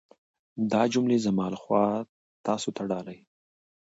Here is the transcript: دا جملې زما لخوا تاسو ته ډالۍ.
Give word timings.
دا 0.71 0.81
جملې 0.93 1.17
زما 1.25 1.45
لخوا 1.53 1.85
تاسو 2.45 2.69
ته 2.75 2.83
ډالۍ. 2.89 3.19